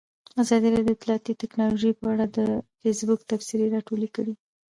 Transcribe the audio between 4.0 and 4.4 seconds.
کړي.